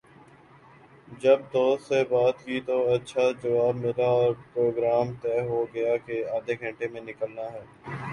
[1.21, 6.23] جب دوستوں سے بات کی تو اچھا جواب ملا اور پروگرام طے ہو گیا کہ
[6.35, 7.63] آدھےگھنٹے میں نکلنا ہے۔